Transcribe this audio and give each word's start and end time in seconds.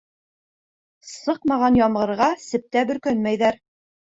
Сыҡмаған 1.09 1.77
ямғырға 1.81 2.31
септә 2.47 2.87
бөркәнмәйҙәр. 2.93 3.63